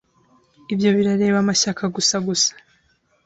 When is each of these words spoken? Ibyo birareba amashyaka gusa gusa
Ibyo 0.73 0.89
birareba 0.95 1.37
amashyaka 1.43 1.83
gusa 1.95 2.15
gusa 2.27 2.51